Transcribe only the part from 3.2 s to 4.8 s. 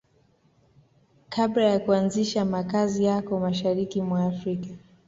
Mashariki mwa Afrika